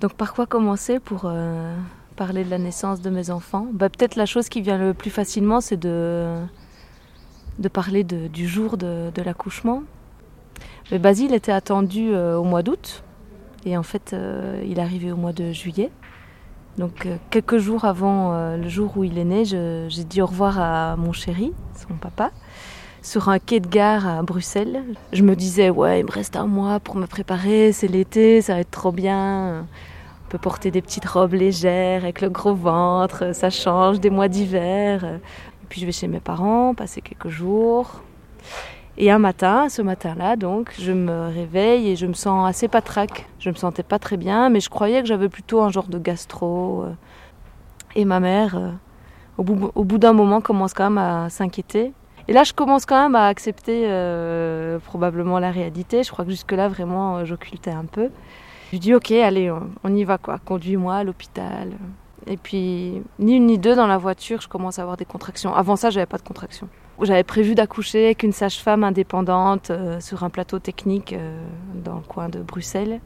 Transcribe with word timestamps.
Donc 0.00 0.14
par 0.14 0.32
quoi 0.32 0.46
commencer 0.46 1.00
pour 1.00 1.22
euh, 1.24 1.76
parler 2.14 2.44
de 2.44 2.50
la 2.50 2.58
naissance 2.58 3.00
de 3.00 3.10
mes 3.10 3.30
enfants? 3.30 3.66
Bah, 3.72 3.88
Peut-être 3.88 4.16
la 4.16 4.26
chose 4.26 4.48
qui 4.48 4.60
vient 4.60 4.78
le 4.78 4.94
plus 4.94 5.10
facilement, 5.10 5.60
c'est 5.60 5.76
de, 5.76 6.36
de 7.58 7.68
parler 7.68 8.04
du 8.04 8.46
jour 8.46 8.76
de, 8.76 9.10
l'accouchement. 9.24 9.82
Mais 10.90 10.98
Basile 10.98 11.34
était 11.34 11.52
attendu 11.52 12.12
euh, 12.12 12.36
au 12.36 12.44
mois 12.44 12.62
d'août 12.62 13.02
et 13.66 13.76
en 13.76 13.82
fait 13.82 14.12
euh, 14.12 14.62
il 14.64 14.78
est 14.78 14.82
arrivé 14.82 15.10
au 15.10 15.16
mois 15.16 15.32
de 15.32 15.52
juillet. 15.52 15.90
Donc 16.78 17.08
quelques 17.30 17.58
jours 17.58 17.84
avant 17.84 18.56
le 18.56 18.68
jour 18.68 18.96
où 18.96 19.02
il 19.02 19.18
est 19.18 19.24
né, 19.24 19.44
j'ai 19.44 20.04
dit 20.04 20.22
au 20.22 20.26
revoir 20.26 20.60
à 20.60 20.94
mon 20.94 21.12
chéri, 21.12 21.52
son 21.74 21.94
papa, 21.94 22.30
sur 23.02 23.28
un 23.28 23.38
quai 23.38 23.60
de 23.60 23.68
gare 23.68 24.06
à 24.06 24.22
Bruxelles. 24.22 24.82
Je 25.12 25.22
me 25.22 25.34
disais 25.36 25.70
ouais 25.70 26.00
il 26.00 26.06
me 26.06 26.10
reste 26.10 26.36
un 26.36 26.46
mois 26.46 26.80
pour 26.80 26.96
me 26.96 27.06
préparer, 27.06 27.72
c'est 27.72 27.88
l'été, 27.88 28.42
ça 28.42 28.54
va 28.54 28.60
être 28.60 28.70
trop 28.70 28.92
bien. 28.92 29.66
On 30.26 30.30
peut 30.30 30.38
porter 30.38 30.70
des 30.70 30.82
petites 30.82 31.06
robes 31.06 31.32
légères 31.34 32.02
avec 32.02 32.20
le 32.20 32.28
gros 32.28 32.54
ventre, 32.54 33.34
ça 33.34 33.50
change 33.50 34.00
des 34.00 34.10
mois 34.10 34.28
d'hiver. 34.28 35.04
Et 35.04 35.66
puis 35.68 35.80
je 35.80 35.86
vais 35.86 35.92
chez 35.92 36.08
mes 36.08 36.20
parents, 36.20 36.74
passer 36.74 37.00
quelques 37.00 37.28
jours. 37.28 38.02
Et 39.00 39.12
un 39.12 39.20
matin, 39.20 39.68
ce 39.68 39.80
matin-là, 39.80 40.34
donc, 40.34 40.74
je 40.76 40.90
me 40.90 41.28
réveille 41.28 41.88
et 41.88 41.94
je 41.94 42.04
me 42.04 42.14
sens 42.14 42.48
assez 42.48 42.66
patraque. 42.66 43.28
Je 43.38 43.48
me 43.48 43.54
sentais 43.54 43.84
pas 43.84 44.00
très 44.00 44.16
bien, 44.16 44.48
mais 44.48 44.58
je 44.58 44.68
croyais 44.68 45.00
que 45.02 45.06
j'avais 45.06 45.28
plutôt 45.28 45.62
un 45.62 45.70
genre 45.70 45.86
de 45.86 45.98
gastro. 45.98 46.82
euh. 46.82 46.92
Et 47.94 48.04
ma 48.04 48.18
mère, 48.18 48.56
euh, 48.56 48.72
au 49.36 49.44
bout, 49.44 49.70
au 49.76 49.84
bout 49.84 49.98
d'un 49.98 50.12
moment, 50.12 50.40
commence 50.40 50.74
quand 50.74 50.90
même 50.90 50.98
à 50.98 51.30
s'inquiéter. 51.30 51.92
Et 52.28 52.34
là, 52.34 52.44
je 52.44 52.52
commence 52.52 52.84
quand 52.84 53.02
même 53.02 53.14
à 53.14 53.26
accepter 53.26 53.84
euh, 53.86 54.78
probablement 54.80 55.38
la 55.38 55.50
réalité. 55.50 56.02
Je 56.02 56.10
crois 56.10 56.26
que 56.26 56.30
jusque-là, 56.30 56.68
vraiment, 56.68 57.16
euh, 57.16 57.24
j'occultais 57.24 57.70
un 57.70 57.86
peu. 57.86 58.10
Je 58.70 58.76
dis, 58.76 58.94
ok, 58.94 59.10
allez, 59.12 59.50
on, 59.82 59.96
y 59.96 60.04
va, 60.04 60.18
quoi. 60.18 60.38
Conduis-moi 60.44 60.96
à 60.96 61.04
l'hôpital. 61.04 61.70
Et 62.26 62.36
puis, 62.36 63.00
ni 63.18 63.36
une 63.36 63.46
ni 63.46 63.56
deux, 63.56 63.74
dans 63.74 63.86
la 63.86 63.96
voiture, 63.96 64.42
je 64.42 64.48
commence 64.48 64.78
à 64.78 64.82
avoir 64.82 64.98
des 64.98 65.06
contractions. 65.06 65.54
Avant 65.54 65.76
ça, 65.76 65.88
j'avais 65.88 66.04
pas 66.04 66.18
de 66.18 66.22
contractions. 66.22 66.68
J'avais 67.00 67.22
prévu 67.22 67.54
d'accoucher 67.54 68.06
avec 68.06 68.22
une 68.22 68.32
sage-femme 68.32 68.84
indépendante 68.84 69.70
euh, 69.70 69.98
sur 70.00 70.22
un 70.22 70.28
plateau 70.28 70.58
technique 70.58 71.14
dans 71.82 71.94
le 71.94 72.02
coin 72.02 72.28
de 72.28 72.40
Bruxelles. 72.40 73.00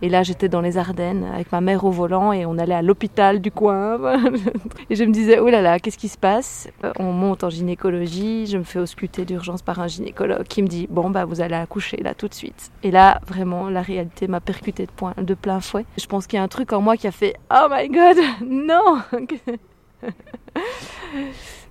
Et 0.00 0.08
là, 0.08 0.22
j'étais 0.22 0.48
dans 0.48 0.60
les 0.60 0.78
Ardennes 0.78 1.24
avec 1.34 1.50
ma 1.50 1.60
mère 1.60 1.84
au 1.84 1.90
volant 1.90 2.32
et 2.32 2.46
on 2.46 2.56
allait 2.58 2.74
à 2.74 2.82
l'hôpital 2.82 3.40
du 3.40 3.50
coin. 3.50 3.98
et 4.90 4.94
je 4.94 5.02
me 5.04 5.10
disais, 5.12 5.40
oh 5.40 5.48
là 5.48 5.60
là, 5.60 5.78
qu'est-ce 5.80 5.98
qui 5.98 6.08
se 6.08 6.18
passe? 6.18 6.68
Euh, 6.84 6.92
On 7.00 7.12
monte 7.12 7.42
en 7.42 7.50
gynécologie, 7.50 8.46
je 8.46 8.58
me 8.58 8.62
fais 8.64 8.78
ausculter 8.78 9.24
d'urgence 9.24 9.62
par 9.62 9.80
un 9.80 9.88
gynécologue 9.88 10.44
qui 10.44 10.62
me 10.62 10.68
dit, 10.68 10.86
bon, 10.88 11.10
bah, 11.10 11.24
vous 11.24 11.40
allez 11.40 11.56
accoucher 11.56 11.96
là 11.98 12.14
tout 12.14 12.28
de 12.28 12.34
suite. 12.34 12.70
Et 12.84 12.90
là, 12.92 13.20
vraiment, 13.26 13.68
la 13.70 13.82
réalité 13.82 14.28
m'a 14.28 14.40
percuté 14.40 14.86
de, 14.86 14.90
point- 14.92 15.14
de 15.20 15.34
plein 15.34 15.60
fouet. 15.60 15.84
Je 15.98 16.06
pense 16.06 16.26
qu'il 16.28 16.36
y 16.36 16.40
a 16.40 16.44
un 16.44 16.48
truc 16.48 16.72
en 16.72 16.80
moi 16.80 16.96
qui 16.96 17.06
a 17.08 17.12
fait, 17.12 17.34
oh 17.52 17.66
my 17.70 17.88
god, 17.88 18.16
non 18.46 18.98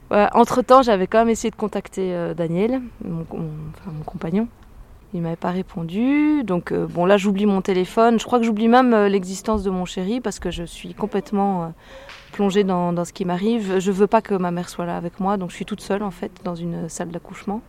Entre-temps, 0.33 0.81
j'avais 0.83 1.07
quand 1.07 1.19
même 1.19 1.29
essayé 1.29 1.51
de 1.51 1.55
contacter 1.55 2.13
euh, 2.13 2.33
Daniel, 2.33 2.81
mon 3.03 3.25
compagnon. 4.05 4.47
Il 5.13 5.21
m'avait 5.21 5.35
pas 5.37 5.51
répondu. 5.51 6.43
Donc 6.43 6.71
euh, 6.71 6.85
bon, 6.85 7.05
là, 7.05 7.17
j'oublie 7.17 7.45
mon 7.45 7.61
téléphone. 7.61 8.19
Je 8.19 8.25
crois 8.25 8.39
que 8.39 8.45
j'oublie 8.45 8.67
même 8.67 8.93
euh, 8.93 9.07
l'existence 9.07 9.63
de 9.63 9.69
mon 9.69 9.85
chéri 9.85 10.19
parce 10.19 10.39
que 10.39 10.51
je 10.51 10.63
suis 10.63 10.93
complètement 10.93 11.63
euh, 11.63 11.67
plongée 12.33 12.63
dans, 12.63 12.91
dans 12.91 13.05
ce 13.05 13.13
qui 13.13 13.23
m'arrive. 13.23 13.79
Je 13.79 13.91
veux 13.91 14.07
pas 14.07 14.21
que 14.21 14.33
ma 14.33 14.51
mère 14.51 14.67
soit 14.67 14.85
là 14.85 14.97
avec 14.97 15.19
moi, 15.19 15.37
donc 15.37 15.51
je 15.51 15.55
suis 15.55 15.65
toute 15.65 15.81
seule 15.81 16.03
en 16.03 16.11
fait 16.11 16.31
dans 16.43 16.55
une 16.55 16.89
salle 16.89 17.09
d'accouchement. 17.09 17.61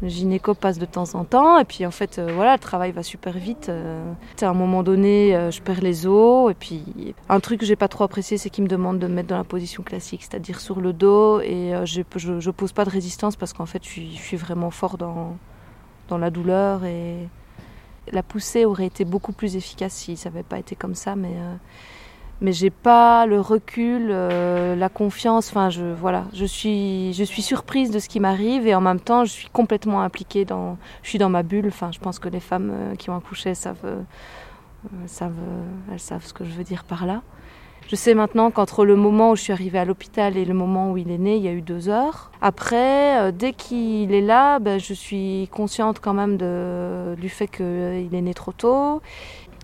Le 0.00 0.08
gynéco 0.08 0.54
passe 0.54 0.78
de 0.78 0.84
temps 0.86 1.14
en 1.14 1.22
temps 1.24 1.60
et 1.60 1.64
puis 1.64 1.86
en 1.86 1.92
fait 1.92 2.18
voilà 2.18 2.54
le 2.54 2.58
travail 2.58 2.90
va 2.90 3.04
super 3.04 3.34
vite. 3.34 3.70
à 4.40 4.48
un 4.48 4.52
moment 4.52 4.82
donné 4.82 5.30
je 5.52 5.62
perds 5.62 5.80
les 5.80 6.08
os 6.08 6.50
et 6.50 6.54
puis 6.54 7.14
un 7.28 7.38
truc 7.38 7.60
que 7.60 7.66
j'ai 7.66 7.76
pas 7.76 7.86
trop 7.86 8.02
apprécié 8.02 8.36
c'est 8.36 8.50
qu'il 8.50 8.64
me 8.64 8.68
demande 8.68 8.98
de 8.98 9.06
me 9.06 9.14
mettre 9.14 9.28
dans 9.28 9.36
la 9.36 9.44
position 9.44 9.84
classique, 9.84 10.24
c'est-à-dire 10.24 10.58
sur 10.58 10.80
le 10.80 10.92
dos 10.92 11.40
et 11.40 11.74
je, 11.84 12.02
je, 12.16 12.50
pose 12.50 12.72
pas 12.72 12.84
de 12.84 12.90
résistance 12.90 13.36
parce 13.36 13.52
qu'en 13.52 13.66
fait 13.66 13.84
je 13.84 14.16
suis 14.16 14.36
vraiment 14.36 14.72
fort 14.72 14.98
dans, 14.98 15.36
dans 16.08 16.18
la 16.18 16.30
douleur 16.30 16.84
et 16.84 17.28
la 18.10 18.22
poussée 18.22 18.64
aurait 18.64 18.86
été 18.86 19.04
beaucoup 19.04 19.32
plus 19.32 19.56
efficace 19.56 19.92
si 19.92 20.16
ça 20.16 20.28
avait 20.28 20.42
pas 20.42 20.58
été 20.58 20.74
comme 20.74 20.94
ça 20.94 21.14
mais 21.16 21.34
euh, 21.36 21.54
mais 22.42 22.52
j'ai 22.52 22.70
pas 22.70 23.24
le 23.24 23.40
recul, 23.40 24.08
euh, 24.10 24.74
la 24.74 24.88
confiance. 24.88 25.48
Enfin, 25.48 25.70
je 25.70 25.84
voilà, 25.84 26.24
je 26.34 26.44
suis 26.44 27.12
je 27.12 27.22
suis 27.22 27.40
surprise 27.40 27.92
de 27.92 28.00
ce 28.00 28.08
qui 28.08 28.18
m'arrive 28.18 28.66
et 28.66 28.74
en 28.74 28.80
même 28.80 28.98
temps, 28.98 29.24
je 29.24 29.30
suis 29.30 29.48
complètement 29.48 30.02
impliquée 30.02 30.44
dans. 30.44 30.76
Je 31.04 31.10
suis 31.10 31.18
dans 31.18 31.28
ma 31.28 31.44
bulle. 31.44 31.68
Enfin, 31.68 31.92
je 31.92 32.00
pense 32.00 32.18
que 32.18 32.28
les 32.28 32.40
femmes 32.40 32.72
euh, 32.72 32.96
qui 32.96 33.10
ont 33.10 33.16
accouché 33.16 33.54
savent 33.54 33.76
euh, 33.84 34.02
savent 35.06 35.38
elles 35.92 36.00
savent 36.00 36.26
ce 36.26 36.34
que 36.34 36.44
je 36.44 36.50
veux 36.50 36.64
dire 36.64 36.82
par 36.82 37.06
là. 37.06 37.22
Je 37.88 37.96
sais 37.96 38.14
maintenant 38.14 38.50
qu'entre 38.50 38.84
le 38.84 38.96
moment 38.96 39.32
où 39.32 39.36
je 39.36 39.42
suis 39.42 39.52
arrivée 39.52 39.78
à 39.78 39.84
l'hôpital 39.84 40.36
et 40.36 40.44
le 40.44 40.54
moment 40.54 40.92
où 40.92 40.96
il 40.96 41.10
est 41.10 41.18
né, 41.18 41.36
il 41.36 41.42
y 41.42 41.48
a 41.48 41.52
eu 41.52 41.60
deux 41.60 41.88
heures. 41.88 42.30
Après, 42.40 43.20
euh, 43.20 43.32
dès 43.32 43.52
qu'il 43.52 44.14
est 44.14 44.22
là, 44.22 44.58
ben, 44.60 44.80
je 44.80 44.94
suis 44.94 45.48
consciente 45.52 46.00
quand 46.00 46.14
même 46.14 46.36
du 47.16 47.28
fait 47.28 47.48
qu'il 47.48 48.14
est 48.14 48.22
né 48.22 48.32
trop 48.34 48.52
tôt. 48.52 49.02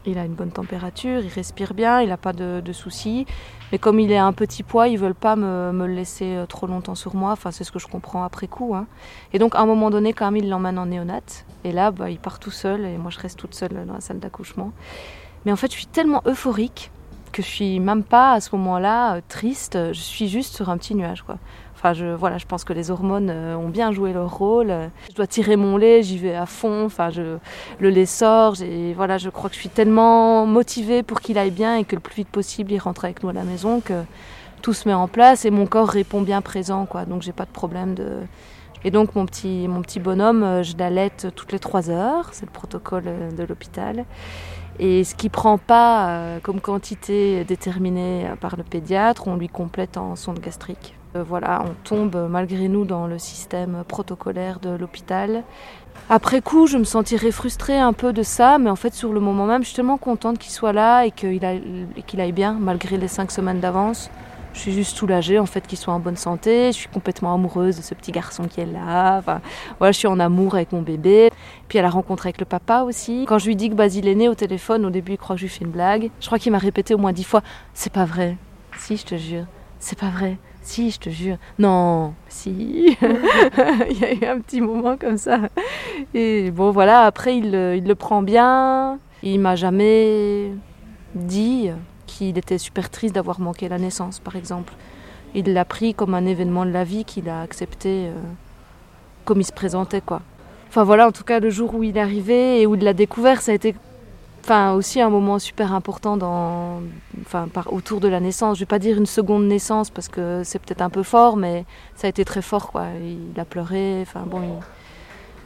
Il 0.07 0.19
a 0.19 0.25
une 0.25 0.35
bonne 0.35 0.51
température, 0.51 1.21
il 1.21 1.29
respire 1.29 1.75
bien, 1.75 2.01
il 2.01 2.09
n'a 2.09 2.17
pas 2.17 2.33
de, 2.33 2.73
soucis. 2.73 3.27
Mais 3.73 3.79
comme 3.79 3.99
il 4.01 4.13
est 4.13 4.19
un 4.19 4.33
petit 4.33 4.63
poids, 4.63 4.89
ils 4.89 4.99
veulent 4.99 5.15
pas 5.15 5.37
me, 5.37 5.73
le 5.87 5.95
laisser 5.95 6.37
euh, 6.37 6.47
trop 6.47 6.67
longtemps 6.67 6.95
sur 6.95 7.15
moi. 7.15 7.33
Enfin, 7.33 7.51
c'est 7.51 7.65
ce 7.65 7.73
que 7.73 7.79
je 7.79 7.87
comprends 7.87 8.25
après 8.25 8.47
coup. 8.47 8.75
hein. 8.75 8.87
Et 9.33 9.39
donc, 9.39 9.55
à 9.55 9.61
un 9.61 9.67
moment 9.67 9.91
donné, 9.91 10.13
quand 10.13 10.25
même, 10.31 10.37
il 10.43 10.49
l'emmène 10.49 10.79
en 10.79 10.87
néonate. 10.87 11.45
Et 11.65 11.73
là, 11.73 11.91
bah, 11.91 12.11
il 12.11 12.19
part 12.19 12.39
tout 12.39 12.51
seul 12.51 12.85
et 12.85 12.97
moi, 12.97 13.11
je 13.11 13.19
reste 13.19 13.39
toute 13.39 13.55
seule 13.55 13.85
dans 13.87 13.95
la 13.95 14.01
salle 14.01 14.19
d'accouchement. 14.19 14.73
Mais 15.45 15.53
en 15.53 15.57
fait, 15.57 15.71
je 15.71 15.77
suis 15.77 15.87
tellement 15.87 16.23
euphorique 16.27 16.91
que 17.39 17.47
je 17.47 17.55
suis 17.55 17.79
même 17.81 18.03
pas 18.03 18.33
à 18.33 18.41
ce 18.41 18.55
moment-là 18.57 19.15
euh, 19.15 19.21
triste. 19.29 19.79
Je 19.93 20.01
suis 20.01 20.29
juste 20.29 20.57
sur 20.57 20.71
un 20.71 20.77
petit 20.77 20.95
nuage, 20.95 21.23
quoi. 21.23 21.39
Enfin, 21.75 21.93
je, 21.95 22.07
voilà, 22.07 22.39
je 22.39 22.47
pense 22.47 22.65
que 22.65 22.73
les 22.73 22.91
hormones 22.91 23.31
euh, 23.31 23.55
ont 23.55 23.69
bien 23.69 23.93
joué 23.93 24.13
leur 24.13 24.37
rôle. 24.37 24.73
Je 25.09 25.15
dois 25.15 25.29
tirer 25.29 25.55
mon 25.55 25.77
lait, 25.77 26.03
j'y 26.03 26.19
vais 26.19 26.35
à 26.35 26.47
fond. 26.47 26.87
Enfin, 26.87 27.11
je, 27.11 27.39
le 27.79 27.91
lait 27.91 28.07
sort. 28.07 28.57
Voilà, 28.97 29.19
je 29.19 29.31
crois 29.31 29.49
que 29.49 29.55
je 29.55 29.61
suis 29.61 29.69
tellement 29.69 30.47
motivée 30.47 31.05
pour 31.05 31.21
qu'il 31.21 31.39
aille 31.39 31.53
bien 31.53 31.77
et 31.77 31.85
que 31.85 31.95
le 31.95 32.01
plus 32.01 32.17
vite 32.17 32.29
possible 32.29 32.73
il 32.73 32.79
rentre 32.79 33.05
avec 33.05 33.23
nous 33.23 33.29
à 33.29 33.33
la 33.33 33.45
maison 33.45 33.81
que 33.81 34.03
tout 34.61 34.73
se 34.73 34.89
met 34.89 34.95
en 34.95 35.07
place 35.07 35.45
et 35.45 35.51
mon 35.51 35.67
corps 35.67 35.89
répond 35.89 36.21
bien 36.23 36.43
présent, 36.43 36.87
quoi. 36.87 37.05
Donc 37.05 37.23
j'ai 37.23 37.33
pas 37.33 37.45
de 37.45 37.51
problème 37.51 37.95
de. 37.95 38.09
Et 38.85 38.91
donc 38.91 39.15
mon 39.15 39.27
petit, 39.27 39.67
mon 39.69 39.83
petit 39.83 40.01
bonhomme, 40.01 40.43
euh, 40.43 40.63
je 40.63 40.77
l'allaite 40.77 41.29
toutes 41.35 41.53
les 41.53 41.59
trois 41.59 41.91
heures. 41.91 42.29
C'est 42.33 42.47
le 42.47 42.53
protocole 42.53 43.05
euh, 43.07 43.31
de 43.31 43.43
l'hôpital. 43.43 44.05
Et 44.79 45.03
ce 45.03 45.15
qui 45.17 45.29
prend 45.29 45.59
pas 45.59 46.09
euh, 46.09 46.39
comme 46.41 46.61
quantité 46.61 47.45
déterminée 47.45 48.31
par 48.41 48.57
le 48.57 48.63
pédiatre, 48.63 49.27
on 49.27 49.37
lui 49.37 49.49
complète 49.49 49.97
en 49.97 50.15
sonde 50.15 50.39
gastrique. 50.39 50.95
Voilà, 51.15 51.65
on 51.65 51.73
tombe 51.85 52.29
malgré 52.31 52.69
nous 52.69 52.85
dans 52.85 53.07
le 53.07 53.19
système 53.19 53.83
protocolaire 53.89 54.61
de 54.61 54.69
l'hôpital. 54.69 55.43
Après 56.11 56.43
coup, 56.43 56.67
je 56.67 56.77
me 56.77 56.85
sentirais 56.85 57.33
frustrée 57.33 57.79
un 57.79 57.95
peu 57.95 58.13
de 58.13 58.23
ça, 58.23 58.59
mais 58.59 58.71
en 58.71 58.77
fait, 58.77 58.95
sur 58.95 59.13
le 59.13 59.19
moment 59.19 59.47
même, 59.47 59.63
je 59.63 59.69
suis 59.69 59.77
tellement 59.77 59.97
contente 59.97 60.39
qu'il 60.39 60.53
soit 60.53 60.75
là 60.75 61.07
et 61.07 61.11
qu'il 61.11 61.45
aille, 61.45 61.87
aille 62.19 62.33
bien, 62.33 62.57
malgré 62.61 62.99
les 62.99 63.09
cinq 63.09 63.31
semaines 63.31 63.59
d'avance. 63.59 64.11
Je 64.59 64.63
suis 64.65 64.73
juste 64.73 64.97
soulagée 64.97 65.39
en 65.39 65.47
fait 65.47 65.65
qu'il 65.69 65.79
soit 65.79 65.95
en 65.95 66.01
bonne 66.01 66.17
santé. 66.17 66.73
Je 66.73 66.77
suis 66.77 66.89
complètement 66.89 67.33
amoureuse 67.33 67.77
de 67.77 67.83
ce 67.83 67.95
petit 67.95 68.11
garçon 68.11 68.43
qui 68.49 68.61
est 68.61 68.67
là. 68.67 69.19
Enfin, 69.19 69.41
voilà, 69.79 69.93
je 69.93 69.99
suis 69.99 70.09
en 70.09 70.19
amour 70.19 70.57
avec 70.57 70.73
mon 70.73 70.83
bébé. 70.83 71.31
Puis 71.69 71.79
à 71.79 71.83
la 71.83 71.91
rencontre 71.91 72.27
avec 72.27 72.41
le 72.41 72.45
papa 72.45 72.83
aussi. 72.83 73.25
Quand 73.29 73.39
je 73.39 73.47
lui 73.47 73.55
dis 73.55 73.71
que 73.71 73.77
Basile 73.77 74.09
est 74.09 74.17
né 74.17 74.29
au 74.29 74.35
téléphone, 74.35 74.85
au 74.85 74.91
début 74.91 75.13
il 75.13 75.17
croit 75.17 75.37
que 75.37 75.41
je 75.43 75.47
lui 75.47 75.53
fais 75.53 75.65
une 75.65 75.71
blague. 75.71 76.11
Je 76.21 76.27
crois 76.27 76.41
qu'il 76.41 76.51
m'a 76.51 76.59
répété 76.59 76.93
au 76.93 76.99
moins 76.99 77.13
dix 77.13 77.23
fois 77.23 77.43
C'est 77.73 77.93
pas 77.93 78.05
vrai. 78.05 78.37
Si, 78.77 78.97
je 78.97 79.05
te 79.07 79.15
jure. 79.17 79.45
C'est 79.79 79.97
pas 79.97 80.09
vrai. 80.11 80.39
Si, 80.63 80.91
je 80.91 80.99
te 80.99 81.09
jure. 81.09 81.37
Non, 81.61 82.15
si. 82.29 82.97
il 83.91 83.99
y 84.01 84.05
a 84.05 84.13
eu 84.13 84.25
un 84.29 84.41
petit 84.41 84.61
moment 84.61 84.97
comme 84.97 85.19
ça. 85.19 85.39
Et 86.15 86.51
bon, 86.51 86.73
voilà, 86.73 87.05
après 87.05 87.37
il, 87.39 87.53
le- 87.53 87.77
il 87.77 87.85
le 87.85 87.95
prend 87.95 88.23
bien. 88.23 88.99
Il 89.23 89.39
m'a 89.39 89.55
jamais 89.55 90.51
dit 91.15 91.71
qu'il 92.09 92.37
était 92.39 92.59
super 92.59 92.91
triste 92.91 93.15
d'avoir 93.15 93.39
manqué 93.41 93.69
la 93.69 93.79
naissance, 93.79 94.19
par 94.19 94.35
exemple. 94.35 94.73
Il 95.35 95.53
l'a 95.53 95.65
pris 95.65 95.95
comme 95.95 96.15
un 96.15 96.27
événement 96.27 96.65
de 96.67 96.71
la 96.71 96.85
vie 96.85 97.05
qu'il 97.05 97.29
a 97.29 97.43
accepté 97.43 98.07
euh, 98.09 98.13
comme 99.25 99.41
il 99.41 99.45
se 99.45 99.53
présentait, 99.53 100.01
quoi. 100.01 100.21
Enfin 100.69 100.85
voilà, 100.85 101.07
en 101.07 101.13
tout 101.13 101.25
cas, 101.25 101.39
le 101.41 101.51
jour 101.51 101.75
où 101.75 101.83
il 101.83 101.97
est 101.97 102.01
arrivé 102.01 102.61
et 102.61 102.67
où 102.67 102.75
il 102.75 102.83
l'a 102.83 102.95
découvert, 102.95 103.41
ça 103.43 103.53
a 103.53 103.55
été 103.55 103.75
enfin, 104.45 104.73
aussi 104.73 105.01
un 105.03 105.11
moment 105.11 105.39
super 105.39 105.73
important 105.75 106.17
dans, 106.17 106.81
enfin, 107.21 107.49
par, 107.53 107.73
autour 107.73 108.01
de 108.01 108.09
la 108.09 108.21
naissance. 108.21 108.57
Je 108.57 108.63
vais 108.63 108.67
pas 108.67 108.79
dire 108.79 108.97
une 108.99 109.07
seconde 109.07 109.47
naissance 109.47 109.91
parce 109.91 110.09
que 110.09 110.43
c'est 110.45 110.59
peut-être 110.59 110.81
un 110.83 110.91
peu 110.91 111.03
fort, 111.03 111.37
mais 111.37 111.65
ça 111.95 112.07
a 112.07 112.11
été 112.11 112.25
très 112.25 112.43
fort, 112.43 112.71
quoi. 112.73 112.85
Il 113.03 113.39
a 113.39 113.45
pleuré, 113.45 113.99
enfin 114.03 114.25
bon, 114.27 114.41
il- 114.43 114.65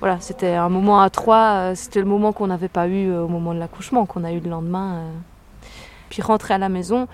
voilà, 0.00 0.19
c'était 0.20 0.55
un 0.55 0.69
moment 0.69 1.00
à 1.00 1.11
trois, 1.11 1.47
euh, 1.55 1.75
c'était 1.76 2.00
le 2.00 2.06
moment 2.06 2.32
qu'on 2.32 2.49
n'avait 2.49 2.69
pas 2.69 2.87
eu 2.88 3.08
euh, 3.11 3.23
au 3.25 3.29
moment 3.29 3.55
de 3.55 3.58
l'accouchement, 3.61 4.05
qu'on 4.06 4.25
a 4.25 4.32
eu 4.32 4.41
le 4.41 4.50
lendemain. 4.50 5.03
Euh. 6.12 6.19
Puis 6.19 6.23
rentrer 6.23 6.55
à 6.55 6.59
la 6.59 6.69
maison, 6.69 7.09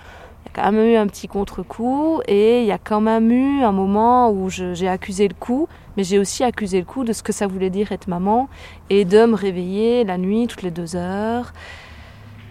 il 0.44 0.48
y 0.48 0.58
a 0.58 0.62
quand 0.62 0.72
même 0.72 0.90
eu 0.90 0.96
un 0.96 1.06
petit 1.06 1.28
contre-coup 1.28 2.20
et 2.26 2.62
il 2.62 2.66
y 2.66 2.72
a 2.72 2.78
quand 2.78 3.00
même 3.00 3.30
eu 3.30 3.62
un 3.62 3.72
moment 3.72 4.30
où 4.30 4.50
j'ai 4.50 4.88
accusé 4.88 5.28
le 5.28 5.34
coup, 5.34 5.68
mais 5.96 6.04
j'ai 6.04 6.18
aussi 6.18 6.42
accusé 6.44 6.80
le 6.80 6.84
coup 6.84 7.04
de 7.04 7.12
ce 7.12 7.22
que 7.22 7.32
ça 7.32 7.46
voulait 7.46 7.70
dire 7.70 7.92
être 7.92 8.08
maman 8.08 8.48
et 8.90 9.04
de 9.04 9.26
me 9.26 9.34
réveiller 9.34 10.04
la 10.04 10.18
nuit 10.18 10.46
toutes 10.46 10.62
les 10.62 10.70
deux 10.70 10.96
heures. 10.96 11.52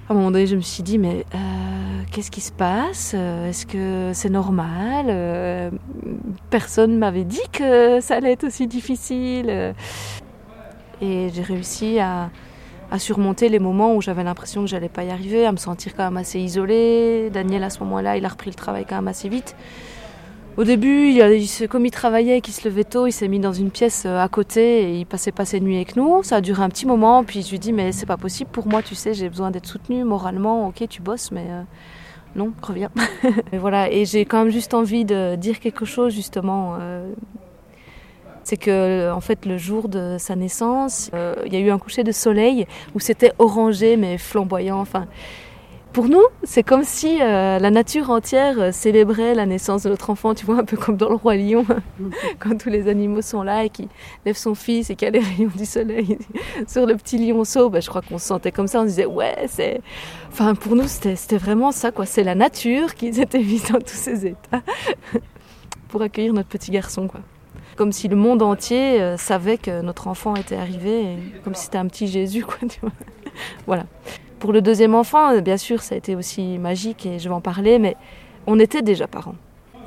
À 0.09 0.13
un 0.13 0.15
moment 0.15 0.31
donné, 0.31 0.47
je 0.47 0.55
me 0.55 0.61
suis 0.61 0.83
dit, 0.83 0.97
mais 0.97 1.25
euh, 1.35 2.03
qu'est-ce 2.11 2.31
qui 2.31 2.39
se 2.39 2.53
passe? 2.53 3.13
Est-ce 3.13 3.65
que 3.65 4.11
c'est 4.13 4.29
normal? 4.29 5.07
Euh, 5.09 5.69
Personne 6.49 6.97
m'avait 6.97 7.25
dit 7.25 7.41
que 7.51 7.99
ça 7.99 8.15
allait 8.15 8.31
être 8.31 8.45
aussi 8.45 8.67
difficile. 8.67 9.73
Et 11.01 11.29
j'ai 11.33 11.41
réussi 11.41 11.99
à, 11.99 12.29
à, 12.91 12.99
surmonter 12.99 13.49
les 13.49 13.59
moments 13.59 13.95
où 13.95 14.01
j'avais 14.01 14.23
l'impression 14.23 14.61
que 14.61 14.67
j'allais 14.67 14.89
pas 14.89 15.03
y 15.03 15.11
arriver, 15.11 15.45
à 15.45 15.51
me 15.51 15.57
sentir 15.57 15.95
quand 15.95 16.03
même 16.03 16.17
assez 16.17 16.39
isolée. 16.39 17.29
Daniel, 17.31 17.63
à 17.63 17.69
ce 17.69 17.79
moment-là, 17.79 18.17
il 18.17 18.25
a 18.25 18.29
repris 18.29 18.49
le 18.49 18.55
travail 18.55 18.85
quand 18.87 18.95
même 18.95 19.07
assez 19.07 19.29
vite. 19.29 19.55
Au 20.57 20.63
début, 20.63 21.09
il, 21.09 21.69
comme 21.69 21.85
il 21.85 21.91
travaillait, 21.91 22.41
qu'il 22.41 22.53
se 22.53 22.67
levait 22.67 22.83
tôt, 22.83 23.05
il 23.05 23.11
s'est 23.11 23.27
mis 23.27 23.39
dans 23.39 23.53
une 23.53 23.69
pièce 23.69 24.05
euh, 24.07 24.19
à 24.19 24.27
côté 24.27 24.89
et 24.89 24.99
il 24.99 25.05
passait 25.05 25.31
pas 25.31 25.45
ses 25.45 25.59
nuits 25.59 25.75
avec 25.75 25.95
nous. 25.95 26.23
Ça 26.23 26.37
a 26.37 26.41
duré 26.41 26.63
un 26.63 26.69
petit 26.69 26.87
moment, 26.87 27.23
puis 27.23 27.43
je 27.43 27.51
lui 27.51 27.59
dis 27.59 27.71
mais 27.71 27.91
c'est 27.91 28.07
pas 28.07 28.17
possible 28.17 28.49
pour 28.51 28.67
moi, 28.67 28.81
tu 28.81 28.95
sais, 28.95 29.13
j'ai 29.13 29.29
besoin 29.29 29.51
d'être 29.51 29.67
soutenue 29.67 30.03
moralement. 30.03 30.67
Ok, 30.67 30.83
tu 30.89 31.03
bosses, 31.03 31.31
mais 31.31 31.45
euh, 31.47 31.61
non, 32.35 32.53
reviens. 32.63 32.89
et 33.51 33.59
voilà, 33.59 33.91
et 33.91 34.05
j'ai 34.05 34.25
quand 34.25 34.45
même 34.45 34.51
juste 34.51 34.73
envie 34.73 35.05
de 35.05 35.35
dire 35.35 35.59
quelque 35.59 35.85
chose 35.85 36.15
justement. 36.15 36.77
Euh, 36.79 37.13
c'est 38.47 38.57
que 38.57 39.11
en 39.11 39.21
fait 39.21 39.45
le 39.45 39.57
jour 39.57 39.89
de 39.89 40.15
sa 40.17 40.35
naissance, 40.35 41.11
il 41.45 41.53
y 41.53 41.57
a 41.57 41.59
eu 41.59 41.69
un 41.69 41.77
coucher 41.77 42.03
de 42.03 42.11
soleil 42.11 42.65
où 42.95 42.99
c'était 42.99 43.33
orangé 43.39 43.97
mais 43.97 44.17
flamboyant. 44.17 44.79
Enfin, 44.79 45.07
pour 45.97 46.09
nous, 46.09 46.21
c'est 46.43 46.61
comme 46.61 46.83
si 46.83 47.19
euh, 47.23 47.57
la 47.57 47.71
nature 47.71 48.11
entière 48.11 48.59
euh, 48.59 48.71
célébrait 48.71 49.33
la 49.33 49.47
naissance 49.47 49.81
de 49.81 49.89
notre 49.89 50.11
enfant, 50.11 50.35
tu 50.35 50.45
vois, 50.45 50.59
un 50.59 50.63
peu 50.63 50.77
comme 50.77 50.95
dans 50.95 51.09
le 51.09 51.15
roi 51.15 51.35
lion, 51.35 51.65
quand 52.39 52.55
tous 52.55 52.69
les 52.69 52.87
animaux 52.87 53.23
sont 53.23 53.41
là 53.41 53.65
et 53.65 53.69
qui 53.69 53.89
lèvent 54.23 54.37
son 54.37 54.53
fils 54.53 54.91
et 54.91 54.95
qu'il 54.95 55.07
y 55.07 55.09
a 55.09 55.11
les 55.11 55.25
rayons 55.25 55.49
du 55.55 55.65
soleil 55.65 56.19
sur 56.67 56.85
le 56.85 56.95
petit 56.95 57.17
lionceau. 57.17 57.71
Bah, 57.71 57.79
je 57.79 57.89
crois 57.89 58.03
qu'on 58.03 58.19
se 58.19 58.27
sentait 58.27 58.51
comme 58.51 58.67
ça, 58.67 58.81
on 58.81 58.85
disait 58.85 59.07
ouais, 59.07 59.47
c'est, 59.47 59.81
enfin 60.31 60.53
pour 60.53 60.75
nous 60.75 60.87
c'était 60.87 61.37
vraiment 61.37 61.71
ça 61.71 61.91
quoi, 61.91 62.05
c'est 62.05 62.23
la 62.23 62.35
nature 62.35 62.93
qui 62.93 63.11
s'était 63.11 63.39
mise 63.39 63.63
dans 63.71 63.79
tous 63.79 63.87
ces 63.87 64.27
états 64.27 64.61
pour 65.87 66.03
accueillir 66.03 66.33
notre 66.33 66.49
petit 66.49 66.69
garçon 66.69 67.07
quoi. 67.07 67.21
Comme 67.77 67.93
si 67.93 68.09
le 68.09 68.17
monde 68.17 68.41
entier 68.41 69.01
euh, 69.01 69.15
savait 69.17 69.57
que 69.57 69.81
notre 69.81 70.07
enfant 70.07 70.35
était 70.35 70.57
arrivé, 70.57 71.15
comme 71.43 71.55
si 71.55 71.65
c'était 71.65 71.77
un 71.77 71.87
petit 71.87 72.07
Jésus 72.07 72.43
quoi, 72.43 72.57
voilà. 73.67 73.85
Pour 74.39 74.51
le 74.51 74.61
deuxième 74.61 74.93
enfant, 74.93 75.39
bien 75.39 75.57
sûr, 75.57 75.81
ça 75.81 75.95
a 75.95 75.97
été 75.97 76.15
aussi 76.15 76.57
magique 76.57 77.05
et 77.05 77.19
je 77.19 77.29
vais 77.29 77.35
en 77.35 77.41
parler, 77.41 77.79
mais 77.79 77.95
on 78.45 78.59
était 78.59 78.81
déjà 78.81 79.07
parents. 79.07 79.35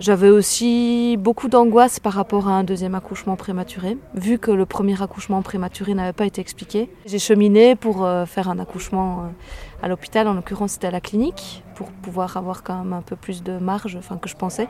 J'avais 0.00 0.30
aussi 0.30 1.18
beaucoup 1.18 1.48
d'angoisse 1.48 2.00
par 2.00 2.14
rapport 2.14 2.48
à 2.48 2.52
un 2.52 2.64
deuxième 2.64 2.94
accouchement 2.94 3.36
prématuré, 3.36 3.98
vu 4.14 4.38
que 4.38 4.50
le 4.50 4.64
premier 4.64 5.02
accouchement 5.02 5.42
prématuré 5.42 5.92
n'avait 5.92 6.14
pas 6.14 6.24
été 6.24 6.40
expliqué. 6.40 6.88
J'ai 7.04 7.18
cheminé 7.18 7.76
pour 7.76 8.06
euh, 8.06 8.24
faire 8.24 8.48
un 8.48 8.58
accouchement 8.58 9.24
euh, 9.24 9.84
à 9.84 9.88
l'hôpital, 9.88 10.26
en 10.26 10.32
l'occurrence 10.32 10.72
c'était 10.72 10.86
à 10.86 10.90
la 10.90 11.02
clinique, 11.02 11.62
pour 11.74 11.90
pouvoir 11.90 12.38
avoir 12.38 12.62
quand 12.62 12.78
même 12.78 12.94
un 12.94 13.02
peu 13.02 13.14
plus 13.14 13.42
de 13.42 13.58
marge, 13.58 13.96
enfin 13.96 14.16
que 14.16 14.30
je 14.30 14.36
pensais, 14.36 14.68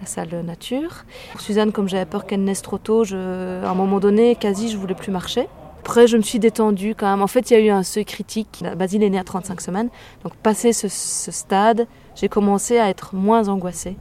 la 0.00 0.06
salle 0.06 0.42
nature. 0.44 1.04
Suzanne, 1.38 1.72
comme 1.72 1.88
j'avais 1.88 2.06
peur 2.06 2.26
qu'elle 2.26 2.44
naisse 2.44 2.62
trop 2.62 2.78
tôt, 2.78 3.04
je, 3.04 3.64
à 3.64 3.70
un 3.70 3.74
moment 3.74 4.00
donné, 4.00 4.36
quasi 4.36 4.68
je 4.70 4.76
voulais 4.76 4.94
plus 4.94 5.12
marcher. 5.12 5.48
Après, 5.80 6.08
je 6.08 6.16
me 6.16 6.22
suis 6.22 6.40
détendue 6.40 6.96
quand 6.96 7.08
même. 7.08 7.22
En 7.22 7.28
fait, 7.28 7.48
il 7.48 7.54
y 7.54 7.56
a 7.56 7.60
eu 7.60 7.70
un 7.70 7.84
seuil 7.84 8.04
critique. 8.04 8.64
Basile 8.76 9.04
est 9.04 9.10
né 9.10 9.20
à 9.20 9.24
35 9.24 9.60
semaines. 9.60 9.88
Donc, 10.24 10.34
passé 10.34 10.72
ce, 10.72 10.88
stade, 10.88 11.86
j'ai 12.16 12.28
commencé 12.28 12.78
à 12.78 12.88
être 12.88 13.14
moins 13.14 13.48
angoissée. 13.48 13.96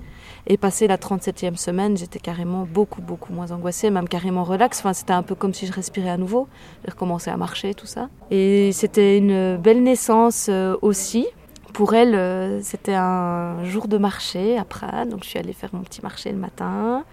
Et 0.47 0.57
passé 0.57 0.88
la 0.88 0.97
37e 0.97 1.57
semaine, 1.57 1.95
j'étais 1.95 2.18
carrément 2.18 2.65
beaucoup, 2.65 3.03
beaucoup 3.03 3.33
moins 3.33 3.51
angoissée, 3.51 3.91
même 3.91 4.07
carrément 4.07 4.44
relax. 4.44 4.80
Enfin, 4.80 4.94
c'était 4.94 5.13
un 5.13 5.21
peu 5.21 5.36
comme 5.36 5.53
si 5.53 5.68
je 5.68 5.74
respirais 5.74 6.09
à 6.09 6.18
nouveau. 6.18 6.48
J'ai 6.83 6.91
recommencé 6.91 7.30
à 7.30 7.38
marcher, 7.38 7.75
tout 7.75 7.86
ça. 7.86 8.09
Et 8.31 8.71
c'était 8.71 9.19
une 9.19 9.57
belle 9.57 9.83
naissance 9.83 10.48
euh, 10.50 10.75
aussi. 10.81 11.27
Pour 11.75 11.94
elle, 11.94 12.16
euh, 12.16 12.62
c'était 12.62 12.94
un 12.94 13.66
jour 13.66 13.89
de 13.89 13.98
marché 13.98 14.57
à 14.57 14.63
Prades. 14.63 15.10
Donc, 15.10 15.25
je 15.25 15.30
suis 15.30 15.38
allée 15.38 15.51
faire 15.51 15.72
mon 15.74 15.81
petit 15.81 16.01
marché 16.01 16.31
le 16.31 16.38
matin. 16.38 17.04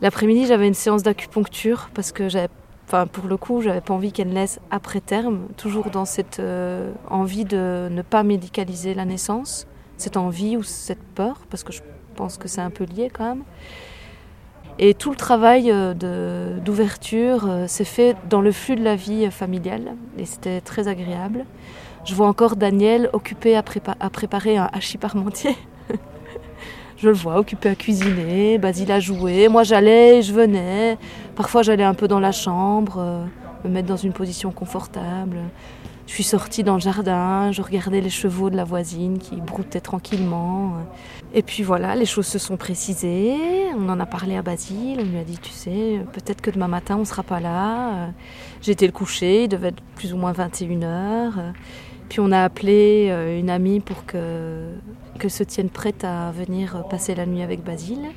L'après-midi, 0.00 0.46
j'avais 0.46 0.66
une 0.66 0.74
séance 0.74 1.04
d'acupuncture 1.04 1.88
parce 1.94 2.10
que 2.10 2.28
j'avais 2.28 2.48
Enfin, 2.88 3.06
pour 3.06 3.28
le 3.28 3.36
coup, 3.36 3.62
j'avais 3.62 3.80
pas 3.80 3.94
envie 3.94 4.12
qu'elle 4.12 4.30
naisse 4.30 4.58
après 4.70 5.00
terme, 5.00 5.46
toujours 5.56 5.88
dans 5.90 6.04
cette 6.04 6.40
euh, 6.40 6.92
envie 7.08 7.44
de 7.44 7.88
ne 7.90 8.02
pas 8.02 8.24
médicaliser 8.24 8.92
la 8.92 9.06
naissance, 9.06 9.66
cette 9.96 10.18
envie 10.18 10.56
ou 10.58 10.62
cette 10.62 11.02
peur, 11.14 11.42
parce 11.48 11.62
que 11.62 11.72
je 11.72 11.80
pense 12.16 12.36
que 12.36 12.48
c'est 12.48 12.60
un 12.60 12.68
peu 12.68 12.84
lié 12.84 13.08
quand 13.10 13.24
même. 13.24 13.44
Et 14.78 14.94
tout 14.94 15.10
le 15.10 15.16
travail 15.16 15.70
euh, 15.70 16.58
d'ouverture 16.58 17.46
euh, 17.46 17.66
s'est 17.66 17.84
fait 17.84 18.16
dans 18.28 18.40
le 18.40 18.52
flux 18.52 18.74
de 18.74 18.82
la 18.82 18.96
vie 18.96 19.30
familiale, 19.30 19.94
et 20.18 20.24
c'était 20.24 20.60
très 20.60 20.88
agréable. 20.88 21.44
Je 22.04 22.14
vois 22.14 22.26
encore 22.26 22.56
Daniel 22.56 23.10
occupé 23.12 23.54
à, 23.56 23.62
à 24.00 24.10
préparer 24.10 24.56
un 24.56 24.68
hachis 24.72 24.98
parmentier. 24.98 25.56
Je 26.96 27.08
le 27.08 27.14
vois 27.14 27.38
occupé 27.38 27.68
à 27.68 27.74
cuisiner, 27.74 28.58
Basile 28.58 28.92
a 28.92 29.00
joué, 29.00 29.48
moi 29.48 29.64
j'allais, 29.64 30.22
je 30.22 30.32
venais. 30.32 30.96
Parfois 31.34 31.62
j'allais 31.62 31.82
un 31.82 31.94
peu 31.94 32.06
dans 32.06 32.20
la 32.20 32.30
chambre, 32.30 32.98
euh, 32.98 33.24
me 33.64 33.70
mettre 33.70 33.88
dans 33.88 33.96
une 33.96 34.12
position 34.12 34.52
confortable. 34.52 35.38
Je 36.06 36.12
suis 36.14 36.24
sortie 36.24 36.64
dans 36.64 36.74
le 36.74 36.80
jardin, 36.80 37.52
je 37.52 37.62
regardais 37.62 38.00
les 38.00 38.10
chevaux 38.10 38.50
de 38.50 38.56
la 38.56 38.64
voisine 38.64 39.18
qui 39.18 39.36
broutaient 39.36 39.80
tranquillement. 39.80 40.74
Et 41.32 41.42
puis 41.42 41.62
voilà, 41.62 41.94
les 41.94 42.06
choses 42.06 42.26
se 42.26 42.38
sont 42.38 42.56
précisées. 42.56 43.36
On 43.78 43.88
en 43.88 43.98
a 44.00 44.06
parlé 44.06 44.36
à 44.36 44.42
Basile, 44.42 44.98
on 45.00 45.04
lui 45.04 45.18
a 45.18 45.24
dit, 45.24 45.38
tu 45.38 45.50
sais, 45.50 46.00
peut-être 46.12 46.40
que 46.40 46.50
demain 46.50 46.68
matin 46.68 46.96
on 46.98 47.04
sera 47.04 47.22
pas 47.22 47.40
là. 47.40 48.10
J'ai 48.60 48.72
été 48.72 48.86
le 48.86 48.92
coucher, 48.92 49.44
il 49.44 49.48
devait 49.48 49.68
être 49.68 49.82
plus 49.94 50.12
ou 50.12 50.16
moins 50.16 50.32
21h. 50.32 51.52
Puis 52.08 52.20
on 52.20 52.30
a 52.30 52.42
appelé 52.42 53.08
euh, 53.10 53.38
une 53.38 53.48
amie 53.48 53.80
pour 53.80 54.04
que, 54.04 54.74
que 55.18 55.30
se 55.30 55.44
tienne 55.44 55.70
prête 55.70 56.04
à 56.04 56.30
venir 56.32 56.84
passer 56.90 57.14
la 57.14 57.24
nuit 57.24 57.42
avec 57.42 57.64
Basile. 57.64 58.10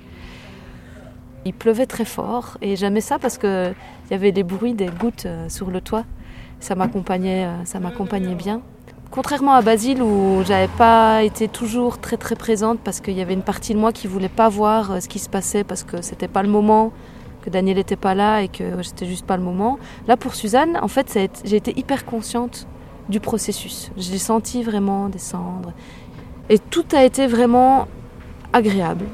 Il 1.45 1.53
pleuvait 1.53 1.85
très 1.85 2.03
fort 2.03 2.57
et 2.61 2.75
j'aimais 2.75 2.99
ça 2.99 3.19
parce 3.19 3.37
qu'il 3.37 3.75
y 4.11 4.13
avait 4.13 4.31
des 4.31 4.43
bruits 4.43 4.73
des 4.73 4.87
gouttes 4.87 5.27
euh, 5.27 5.47
sur 5.47 5.69
le 5.69 5.79
toit. 5.79 6.03
Ça 6.59 6.75
m'accompagnait, 6.75 7.45
euh, 7.45 7.65
ça 7.65 7.79
m'accompagnait 7.79 8.35
bien. 8.35 8.61
Contrairement 9.11 9.53
à 9.53 9.61
Basile 9.61 10.01
où 10.01 10.41
j'avais 10.45 10.67
pas 10.67 11.23
été 11.23 11.47
toujours 11.47 11.99
très 11.99 12.17
très 12.17 12.35
présente 12.35 12.79
parce 12.79 12.99
qu'il 12.99 13.13
y 13.13 13.21
avait 13.21 13.33
une 13.33 13.43
partie 13.43 13.73
de 13.73 13.79
moi 13.79 13.93
qui 13.93 14.07
voulait 14.07 14.29
pas 14.29 14.49
voir 14.49 15.01
ce 15.01 15.07
qui 15.07 15.19
se 15.19 15.29
passait 15.29 15.63
parce 15.63 15.83
que 15.83 16.01
c'était 16.01 16.27
pas 16.27 16.43
le 16.43 16.49
moment, 16.49 16.91
que 17.41 17.49
Daniel 17.49 17.77
n'était 17.77 17.95
pas 17.95 18.15
là 18.15 18.41
et 18.41 18.47
que 18.47 18.81
c'était 18.83 19.05
juste 19.05 19.25
pas 19.25 19.37
le 19.37 19.43
moment. 19.43 19.77
Là 20.07 20.17
pour 20.17 20.35
Suzanne, 20.35 20.77
en 20.81 20.87
fait, 20.87 21.17
j'ai 21.45 21.55
été 21.55 21.77
hyper 21.79 22.05
consciente 22.05 22.67
du 23.07 23.19
processus. 23.19 23.91
J'ai 23.95 24.17
senti 24.17 24.63
vraiment 24.63 25.09
descendre. 25.09 25.71
Et 26.49 26.59
tout 26.59 26.85
a 26.93 27.03
été 27.03 27.27
vraiment 27.27 27.87
agréable 28.51 29.05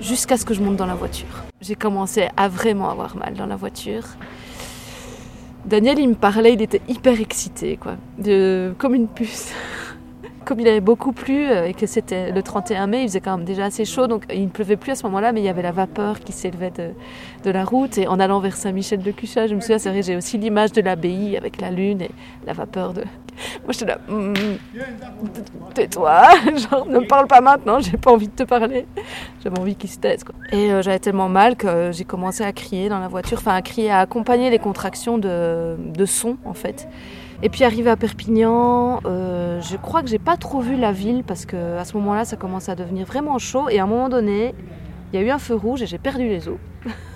jusqu'à 0.00 0.36
ce 0.36 0.44
que 0.44 0.54
je 0.54 0.62
monte 0.62 0.76
dans 0.76 0.86
la 0.86 0.94
voiture. 0.94 1.44
J'ai 1.60 1.74
commencé 1.74 2.28
à 2.36 2.48
vraiment 2.48 2.90
avoir 2.90 3.16
mal 3.16 3.34
dans 3.34 3.46
la 3.46 3.56
voiture. 3.56 4.04
Daniel, 5.66 5.98
il 5.98 6.08
me 6.08 6.14
parlait, 6.14 6.52
il 6.52 6.62
était 6.62 6.80
hyper 6.88 7.20
excité, 7.20 7.76
quoi, 7.76 7.96
de, 8.18 8.72
comme 8.78 8.94
une 8.94 9.08
puce. 9.08 9.52
comme 10.44 10.60
il 10.60 10.68
avait 10.68 10.80
beaucoup 10.80 11.10
plu 11.10 11.50
euh, 11.50 11.66
et 11.66 11.74
que 11.74 11.86
c'était 11.86 12.30
le 12.30 12.40
31 12.40 12.86
mai, 12.86 13.02
il 13.02 13.08
faisait 13.08 13.20
quand 13.20 13.36
même 13.36 13.44
déjà 13.44 13.64
assez 13.64 13.84
chaud, 13.84 14.06
donc 14.06 14.26
il 14.32 14.44
ne 14.44 14.48
pleuvait 14.48 14.76
plus 14.76 14.92
à 14.92 14.94
ce 14.94 15.02
moment-là, 15.06 15.32
mais 15.32 15.40
il 15.40 15.44
y 15.44 15.48
avait 15.48 15.62
la 15.62 15.72
vapeur 15.72 16.20
qui 16.20 16.30
s'élevait 16.30 16.70
de, 16.70 16.90
de, 17.42 17.50
la 17.50 17.64
route. 17.64 17.98
Et 17.98 18.06
en 18.06 18.20
allant 18.20 18.38
vers 18.38 18.56
Saint-Michel-de-Cuchat, 18.56 19.48
je 19.48 19.56
me 19.56 19.60
souviens, 19.60 19.78
c'est 19.78 19.90
vrai, 19.90 20.02
j'ai 20.02 20.14
aussi 20.14 20.38
l'image 20.38 20.70
de 20.70 20.80
l'abbaye 20.80 21.36
avec 21.36 21.60
la 21.60 21.72
lune 21.72 22.00
et 22.00 22.10
la 22.46 22.52
vapeur 22.52 22.92
de. 22.92 23.02
Moi, 23.64 23.72
j'étais 23.72 23.86
là, 23.86 23.98
mm, 24.08 24.34
tais-toi, 25.74 26.22
genre, 26.70 26.86
ne 26.86 27.00
parle 27.00 27.26
pas 27.26 27.40
maintenant, 27.40 27.80
j'ai 27.80 27.96
pas 27.96 28.12
envie 28.12 28.28
de 28.28 28.32
te 28.32 28.42
parler. 28.42 28.86
J'avais 29.42 29.58
envie 29.58 29.76
qu'il 29.76 29.90
se 29.90 29.98
taise, 29.98 30.24
quoi. 30.24 30.34
Et 30.52 30.72
euh, 30.72 30.82
j'avais 30.82 30.98
tellement 30.98 31.28
mal 31.28 31.56
que 31.56 31.90
j'ai 31.92 32.04
commencé 32.04 32.44
à 32.44 32.52
crier 32.52 32.88
dans 32.88 32.98
la 32.98 33.08
voiture, 33.08 33.38
enfin 33.38 33.54
à 33.54 33.62
crier, 33.62 33.90
à 33.90 34.00
accompagner 34.00 34.50
les 34.50 34.58
contractions 34.58 35.18
de, 35.18 35.76
de 35.78 36.04
son, 36.06 36.36
en 36.44 36.54
fait. 36.54 36.88
Et 37.42 37.50
puis 37.50 37.64
arrivé 37.64 37.90
à 37.90 37.96
Perpignan, 37.96 39.00
euh, 39.04 39.60
je 39.60 39.76
crois 39.76 40.02
que 40.02 40.08
j'ai 40.08 40.18
pas 40.18 40.36
trop 40.36 40.60
vu 40.60 40.76
la 40.76 40.92
ville 40.92 41.22
parce 41.22 41.44
que 41.44 41.76
à 41.76 41.84
ce 41.84 41.96
moment-là, 41.98 42.24
ça 42.24 42.36
commence 42.36 42.68
à 42.68 42.74
devenir 42.74 43.06
vraiment 43.06 43.38
chaud. 43.38 43.68
Et 43.68 43.78
à 43.78 43.84
un 43.84 43.86
moment 43.86 44.08
donné, 44.08 44.54
il 45.12 45.20
y 45.20 45.22
a 45.22 45.26
eu 45.26 45.30
un 45.30 45.38
feu 45.38 45.54
rouge 45.54 45.82
et 45.82 45.86
j'ai 45.86 45.98
perdu 45.98 46.26
les 46.26 46.48
os. 46.48 46.56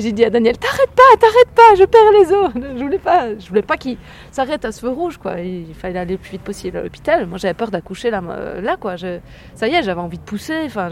j'ai 0.00 0.12
dit 0.12 0.24
à 0.24 0.30
Daniel, 0.30 0.58
t'arrêtes 0.58 0.90
pas, 0.90 1.16
t'arrêtes 1.18 1.54
pas, 1.54 1.74
je 1.78 1.84
perds 1.84 2.12
les 2.20 2.32
os. 2.32 2.76
Je 2.78 2.82
voulais 2.82 2.98
pas, 2.98 3.38
je 3.38 3.48
voulais 3.48 3.62
pas 3.62 3.76
qu'il 3.76 3.96
s'arrête 4.30 4.64
à 4.64 4.72
ce 4.72 4.80
feu 4.80 4.88
rouge, 4.88 5.18
quoi. 5.18 5.40
Il 5.40 5.74
fallait 5.74 5.98
aller 5.98 6.12
le 6.12 6.18
plus 6.18 6.32
vite 6.32 6.42
possible 6.42 6.76
à 6.78 6.82
l'hôpital. 6.82 7.26
Moi, 7.26 7.38
j'avais 7.38 7.54
peur 7.54 7.70
d'accoucher 7.70 8.10
là, 8.10 8.22
là, 8.60 8.76
quoi. 8.76 8.96
Ça 8.96 9.68
y 9.68 9.74
est, 9.74 9.82
j'avais 9.82 10.00
envie 10.00 10.18
de 10.18 10.22
pousser. 10.22 10.62
Enfin, 10.66 10.90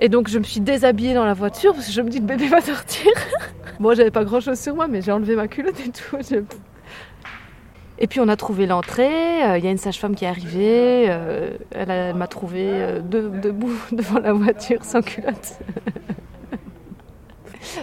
et 0.00 0.08
donc 0.08 0.28
je 0.28 0.38
me 0.38 0.44
suis 0.44 0.60
déshabillée 0.60 1.12
dans 1.12 1.26
la 1.26 1.34
voiture 1.34 1.74
parce 1.74 1.86
que 1.86 1.92
je 1.92 2.00
me 2.00 2.08
dis 2.08 2.20
le 2.20 2.24
bébé 2.26 2.48
va 2.48 2.60
sortir. 2.60 3.12
Bon, 3.78 3.94
j'avais 3.94 4.10
pas 4.10 4.24
grand 4.24 4.40
chose 4.40 4.60
sur 4.60 4.74
moi, 4.74 4.88
mais 4.88 5.00
j'ai 5.00 5.10
enlevé 5.10 5.34
ma 5.36 5.48
culotte 5.48 5.80
et 5.80 5.90
tout. 5.90 6.18
Et 7.98 8.06
puis 8.06 8.20
on 8.20 8.28
a 8.28 8.36
trouvé 8.36 8.66
l'entrée, 8.66 9.42
euh, 9.42 9.56
il 9.56 9.64
y 9.64 9.68
a 9.68 9.70
une 9.70 9.78
sage-femme 9.78 10.14
qui 10.14 10.26
est 10.26 10.28
arrivée, 10.28 11.06
euh, 11.08 11.50
elle, 11.70 12.14
m'a 12.14 12.26
trouvé 12.26 12.66
euh, 12.66 13.00
debout 13.00 13.72
devant 13.92 14.18
la 14.18 14.34
voiture 14.34 14.84
sans 14.84 15.00
culotte. 15.00 15.58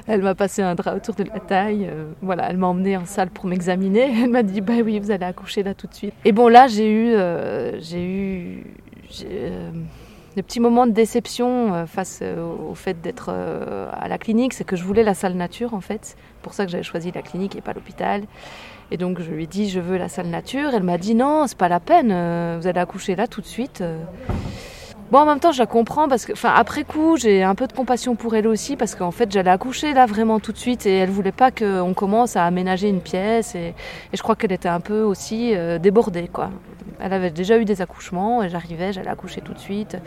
Elle 0.08 0.22
m'a 0.22 0.36
passé 0.36 0.62
un 0.62 0.76
drap 0.76 0.96
autour 0.96 1.16
de 1.16 1.24
la 1.24 1.40
taille. 1.40 1.88
euh, 1.90 2.12
voilà, 2.22 2.50
elle 2.50 2.58
m'a 2.58 2.68
emmenée 2.68 2.98
en 2.98 3.06
salle 3.06 3.30
pour 3.30 3.46
m'examiner. 3.46 4.12
Elle 4.24 4.30
m'a 4.30 4.44
dit, 4.44 4.62
bah 4.62 4.74
oui, 4.84 5.00
vous 5.00 5.12
allez 5.12 5.26
accoucher 5.26 5.64
là 5.64 5.74
tout 5.74 5.88
de 5.88 5.94
suite. 5.94 6.14
Et 6.26 6.32
bon, 6.32 6.48
là, 6.48 6.68
j'ai 6.68 6.90
eu, 6.90 7.14
euh, 7.14 7.80
j'ai 7.80 8.04
eu, 8.04 8.64
euh, 9.26 9.72
des 10.36 10.44
petits 10.44 10.60
moments 10.60 10.86
de 10.86 10.92
déception 10.92 11.86
face 11.88 12.22
au 12.22 12.76
fait 12.76 13.02
d'être 13.02 13.30
à 13.30 14.08
la 14.08 14.18
clinique. 14.20 14.54
C'est 14.54 14.64
que 14.64 14.76
je 14.76 14.84
voulais 14.84 15.04
la 15.04 15.16
salle 15.16 15.34
nature, 15.34 15.74
en 15.74 15.82
fait. 15.82 16.16
Pour 16.44 16.54
ça 16.54 16.66
que 16.66 16.72
j'avais 16.72 16.84
choisi 16.84 17.12
la 17.12 17.24
clinique 17.24 17.56
et 17.56 17.62
pas 17.62 17.74
l'hôpital. 17.74 18.22
Et 18.92 18.98
donc, 18.98 19.20
je 19.20 19.32
lui 19.32 19.46
ai 19.46 19.48
dit, 19.48 19.68
je 19.68 19.80
veux 19.80 19.98
la 19.98 20.10
salle 20.10 20.28
nature. 20.28 20.70
Elle 20.76 20.84
m'a 20.84 21.00
dit, 21.00 21.16
non, 21.16 21.48
c'est 21.48 21.58
pas 21.58 21.70
la 21.70 21.80
peine. 21.80 22.10
vous 22.60 22.68
allez 22.68 22.80
accoucher 22.80 23.16
là 23.16 23.26
tout 23.26 23.42
de 23.42 23.48
suite. 23.48 23.84
Bon, 25.10 25.20
en 25.20 25.26
même 25.26 25.40
temps, 25.40 25.54
je 25.54 25.60
la 25.60 25.66
comprends 25.66 26.10
parce 26.10 26.26
que, 26.26 26.34
enfin, 26.34 26.52
après 26.54 26.84
coup, 26.84 27.16
j'ai 27.16 27.42
un 27.42 27.56
peu 27.56 27.66
de 27.66 27.72
compassion 27.72 28.16
pour 28.16 28.36
elle 28.36 28.46
aussi 28.46 28.76
parce 28.76 28.94
qu'en 28.94 29.12
fait, 29.12 29.32
j'allais 29.32 29.50
accoucher 29.50 29.94
là 29.94 30.06
vraiment 30.06 30.42
tout 30.42 30.52
de 30.52 30.58
suite 30.58 30.86
et 30.86 30.98
elle 30.98 31.10
voulait 31.10 31.32
pas 31.32 31.50
qu'on 31.50 31.94
commence 31.94 32.36
à 32.36 32.44
aménager 32.44 32.90
une 32.90 33.00
pièce 33.00 33.56
et, 33.56 33.74
je 34.14 34.22
crois 34.22 34.36
qu'elle 34.36 34.52
était 34.52 34.68
un 34.68 34.82
peu 34.82 35.02
aussi 35.02 35.56
euh, 35.56 35.80
débordée, 35.80 36.28
quoi. 36.28 36.50
Elle 37.00 37.14
avait 37.14 37.32
déjà 37.32 37.58
eu 37.58 37.64
des 37.64 37.82
accouchements 37.82 38.44
et 38.44 38.50
j'arrivais, 38.50 38.92
j'allais 38.92 39.10
accoucher 39.10 39.40
tout 39.40 39.54
de 39.54 39.60
suite. 39.60 39.98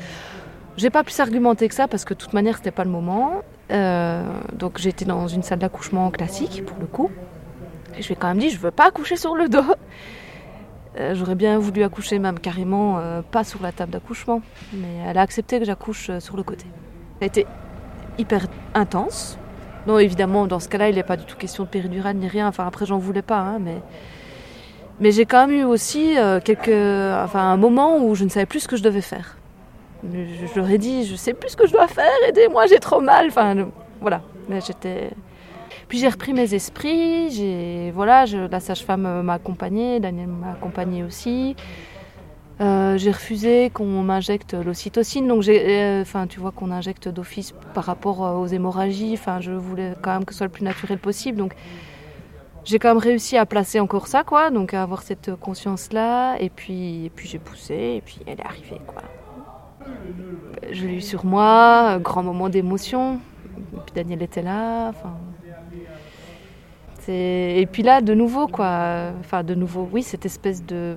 J'ai 0.76 0.90
pas 0.90 1.02
pu 1.02 1.12
s'argumenter 1.12 1.66
que 1.68 1.74
ça 1.74 1.88
parce 1.88 2.04
que 2.04 2.12
de 2.12 2.18
toute 2.18 2.34
manière, 2.34 2.58
c'était 2.58 2.70
pas 2.70 2.84
le 2.84 2.90
moment. 2.90 3.42
Euh, 3.70 4.22
donc, 4.52 4.78
j'étais 4.78 5.06
dans 5.06 5.28
une 5.28 5.42
salle 5.42 5.60
d'accouchement 5.60 6.10
classique 6.10 6.62
pour 6.66 6.76
le 6.78 6.86
coup. 6.86 7.10
Et 7.96 8.02
je 8.02 8.08
lui 8.08 8.14
ai 8.14 8.16
quand 8.16 8.28
même 8.28 8.38
dit, 8.38 8.50
je 8.50 8.58
veux 8.58 8.70
pas 8.70 8.88
accoucher 8.88 9.16
sur 9.16 9.34
le 9.34 9.48
dos. 9.48 9.64
Euh, 10.98 11.14
J'aurais 11.14 11.36
bien 11.36 11.58
voulu 11.58 11.82
accoucher 11.84 12.18
même 12.18 12.38
carrément 12.38 12.98
euh, 12.98 13.22
pas 13.22 13.44
sur 13.44 13.62
la 13.62 13.70
table 13.70 13.92
d'accouchement, 13.92 14.42
mais 14.72 14.88
elle 15.06 15.18
a 15.18 15.20
accepté 15.20 15.58
que 15.60 15.64
j'accouche 15.64 16.10
euh, 16.10 16.20
sur 16.20 16.36
le 16.36 16.42
côté. 16.42 16.64
Ça 17.18 17.22
a 17.22 17.26
été 17.26 17.46
hyper 18.18 18.46
intense. 18.74 19.38
Non, 19.86 19.98
évidemment, 19.98 20.46
dans 20.46 20.58
ce 20.60 20.68
cas-là, 20.68 20.88
il 20.88 20.96
n'est 20.96 21.02
pas 21.04 21.16
du 21.16 21.24
tout 21.24 21.36
question 21.36 21.64
de 21.64 21.68
péridurale 21.68 22.16
ni 22.16 22.28
rien. 22.28 22.48
Enfin, 22.48 22.66
après, 22.66 22.86
j'en 22.86 22.98
voulais 22.98 23.22
pas, 23.22 23.38
hein, 23.38 23.58
mais 23.60 23.76
mais 24.98 25.12
j'ai 25.12 25.24
quand 25.24 25.46
même 25.46 25.56
eu 25.60 25.64
aussi 25.64 26.14
quelques, 26.44 26.68
enfin, 26.68 27.52
un 27.52 27.56
moment 27.56 28.04
où 28.04 28.14
je 28.14 28.24
ne 28.24 28.28
savais 28.28 28.44
plus 28.44 28.60
ce 28.60 28.68
que 28.68 28.76
je 28.76 28.82
devais 28.82 29.00
faire. 29.00 29.38
Je, 30.04 30.46
je 30.46 30.60
leur 30.60 30.68
ai 30.68 30.76
dit, 30.76 31.06
je 31.06 31.16
sais 31.16 31.32
plus 31.32 31.50
ce 31.50 31.56
que 31.56 31.66
je 31.66 31.72
dois 31.72 31.88
faire, 31.88 32.04
aidez-moi, 32.28 32.66
j'ai 32.66 32.78
trop 32.80 33.00
mal. 33.00 33.28
Enfin, 33.28 33.68
voilà. 34.02 34.20
Mais 34.50 34.60
j'étais. 34.60 35.10
Puis 35.90 35.98
j'ai 35.98 36.08
repris 36.08 36.32
mes 36.32 36.54
esprits, 36.54 37.30
j'ai 37.30 37.90
voilà, 37.90 38.24
la 38.24 38.60
sage-femme 38.60 39.22
m'a 39.22 39.32
accompagnée, 39.32 39.98
Daniel 39.98 40.28
m'a 40.28 40.52
accompagnée 40.52 41.02
aussi. 41.02 41.56
Euh, 42.60 42.96
j'ai 42.96 43.10
refusé 43.10 43.70
qu'on 43.70 44.04
m'injecte 44.04 44.54
l'ocytocine, 44.54 45.26
donc 45.26 45.42
j'ai, 45.42 45.82
euh, 45.82 46.02
enfin, 46.02 46.28
tu 46.28 46.38
vois 46.38 46.52
qu'on 46.52 46.70
injecte 46.70 47.08
d'office 47.08 47.54
par 47.74 47.82
rapport 47.82 48.24
euh, 48.24 48.36
aux 48.36 48.46
hémorragies. 48.46 49.14
Enfin, 49.14 49.40
je 49.40 49.50
voulais 49.50 49.94
quand 50.00 50.12
même 50.12 50.24
que 50.24 50.32
ce 50.32 50.38
soit 50.38 50.46
le 50.46 50.52
plus 50.52 50.62
naturel 50.62 51.00
possible, 51.00 51.38
donc 51.38 51.56
j'ai 52.62 52.78
quand 52.78 52.90
même 52.90 52.98
réussi 52.98 53.36
à 53.36 53.44
placer 53.44 53.80
encore 53.80 54.06
ça, 54.06 54.22
quoi, 54.22 54.52
donc 54.52 54.74
à 54.74 54.84
avoir 54.84 55.02
cette 55.02 55.34
conscience-là. 55.34 56.36
Et 56.38 56.50
puis, 56.50 57.06
et 57.06 57.10
puis 57.10 57.26
j'ai 57.26 57.40
poussé, 57.40 57.96
et 57.96 58.02
puis 58.06 58.20
elle 58.28 58.38
est 58.38 58.46
arrivée, 58.46 58.80
quoi. 58.86 59.02
Je 60.70 60.86
l'ai 60.86 60.94
eu 60.98 61.00
sur 61.00 61.24
moi, 61.24 61.98
grand 61.98 62.22
moment 62.22 62.48
d'émotion. 62.48 63.18
Puis 63.86 63.92
Daniel 63.92 64.22
était 64.22 64.42
là, 64.42 64.90
enfin. 64.90 65.16
Et 67.12 67.66
puis 67.70 67.82
là, 67.82 68.00
de 68.00 68.14
nouveau, 68.14 68.46
quoi. 68.46 69.10
Enfin, 69.20 69.42
de 69.42 69.54
nouveau, 69.54 69.88
oui, 69.92 70.02
cette 70.02 70.26
espèce 70.26 70.64
de 70.64 70.96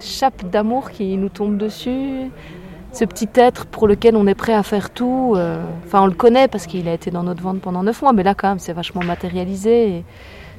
chape 0.00 0.44
d'amour 0.48 0.90
qui 0.90 1.16
nous 1.16 1.28
tombe 1.28 1.56
dessus. 1.56 2.30
Ce 2.92 3.04
petit 3.04 3.28
être 3.34 3.66
pour 3.66 3.86
lequel 3.86 4.16
on 4.16 4.26
est 4.26 4.34
prêt 4.34 4.54
à 4.54 4.62
faire 4.62 4.90
tout. 4.90 5.34
euh, 5.36 5.62
Enfin, 5.84 6.02
on 6.02 6.06
le 6.06 6.14
connaît 6.14 6.48
parce 6.48 6.66
qu'il 6.66 6.88
a 6.88 6.94
été 6.94 7.10
dans 7.10 7.22
notre 7.22 7.42
ventre 7.42 7.60
pendant 7.60 7.82
neuf 7.82 8.00
mois, 8.02 8.12
mais 8.12 8.22
là, 8.22 8.34
quand 8.34 8.48
même, 8.48 8.58
c'est 8.58 8.72
vachement 8.72 9.02
matérialisé. 9.04 9.88
Et 9.98 10.04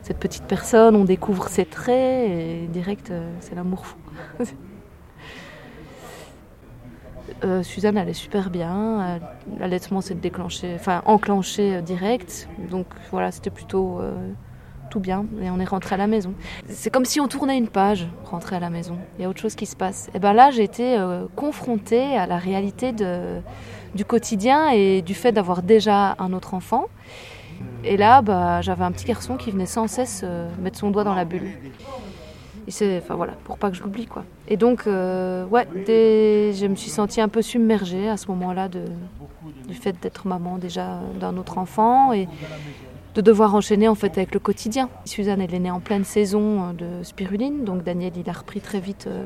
cette 0.03 0.17
petite 0.17 0.43
personne, 0.43 0.95
on 0.95 1.05
découvre 1.05 1.47
ses 1.47 1.65
traits 1.65 2.29
et 2.29 2.67
direct, 2.71 3.11
euh, 3.11 3.31
c'est 3.39 3.55
l'amour 3.55 3.85
fou. 3.85 3.97
Euh, 7.43 7.63
Suzanne 7.63 7.97
allait 7.97 8.13
super 8.13 8.49
bien. 8.49 9.01
Euh, 9.01 9.19
L'allaitement 9.59 10.01
s'est 10.01 10.15
déclenché, 10.15 10.73
enfin 10.75 11.01
enclenché 11.05 11.75
euh, 11.75 11.81
direct. 11.81 12.49
Donc 12.69 12.87
voilà, 13.11 13.31
c'était 13.31 13.49
plutôt 13.49 14.01
tout 14.89 14.99
bien. 14.99 15.25
Et 15.41 15.49
on 15.49 15.59
est 15.59 15.65
rentré 15.65 15.95
à 15.95 15.97
la 15.97 16.07
maison. 16.07 16.33
C'est 16.67 16.89
comme 16.89 17.05
si 17.05 17.19
on 17.19 17.27
tournait 17.27 17.57
une 17.57 17.67
page, 17.67 18.07
rentrer 18.25 18.55
à 18.55 18.59
la 18.59 18.69
maison. 18.69 18.97
Il 19.17 19.21
y 19.21 19.25
a 19.25 19.29
autre 19.29 19.39
chose 19.39 19.55
qui 19.55 19.65
se 19.65 19.75
passe. 19.75 20.09
Et 20.13 20.19
ben 20.19 20.33
là, 20.33 20.51
j'ai 20.51 20.63
été 20.63 20.97
confrontée 21.35 22.17
à 22.17 22.25
la 22.25 22.37
réalité 22.37 22.91
du 22.91 24.05
quotidien 24.05 24.69
et 24.69 25.01
du 25.01 25.13
fait 25.13 25.31
d'avoir 25.31 25.61
déjà 25.61 26.15
un 26.17 26.33
autre 26.33 26.55
enfant. 26.55 26.85
Et 27.83 27.97
là, 27.97 28.21
bah, 28.21 28.61
j'avais 28.61 28.83
un 28.83 28.91
petit 28.91 29.05
garçon 29.05 29.37
qui 29.37 29.51
venait 29.51 29.65
sans 29.67 29.87
cesse 29.87 30.25
mettre 30.59 30.79
son 30.79 30.89
doigt 30.89 31.03
dans 31.03 31.15
la 31.15 31.25
bulle. 31.25 31.51
Et 32.69 32.71
c'est, 32.71 32.99
enfin 32.99 33.15
voilà, 33.15 33.33
pour 33.45 33.57
pas 33.57 33.71
que 33.71 33.75
je 33.75 33.81
l'oublie 33.81 34.05
quoi. 34.05 34.23
Et 34.47 34.55
donc, 34.55 34.85
euh, 34.85 35.43
je 35.49 36.67
me 36.67 36.75
suis 36.75 36.91
sentie 36.91 37.19
un 37.19 37.27
peu 37.27 37.41
submergée 37.41 38.07
à 38.07 38.15
ce 38.15 38.27
moment-là 38.27 38.69
du 38.69 39.73
fait 39.73 39.99
d'être 39.99 40.27
maman 40.27 40.59
déjà 40.59 40.99
d'un 41.19 41.35
autre 41.37 41.57
enfant 41.57 42.13
et 42.13 42.27
de 43.15 43.21
devoir 43.21 43.55
enchaîner 43.55 43.87
en 43.87 43.95
fait 43.95 44.15
avec 44.19 44.35
le 44.35 44.39
quotidien. 44.39 44.87
Suzanne, 45.03 45.41
elle 45.41 45.55
est 45.55 45.59
née 45.59 45.71
en 45.71 45.79
pleine 45.79 46.03
saison 46.03 46.69
euh, 46.69 46.73
de 46.73 47.03
spiruline, 47.03 47.63
donc 47.65 47.83
Daniel, 47.83 48.13
il 48.15 48.29
a 48.29 48.33
repris 48.33 48.61
très 48.61 48.79
vite. 48.79 49.07
euh, 49.07 49.25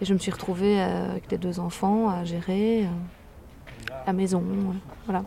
et 0.00 0.04
je 0.04 0.14
me 0.14 0.18
suis 0.20 0.30
retrouvée 0.30 0.80
avec 0.80 1.28
les 1.28 1.38
deux 1.38 1.58
enfants 1.58 2.08
à 2.08 2.22
gérer 2.22 2.86
la 4.06 4.12
maison, 4.12 4.44
voilà. 5.06 5.24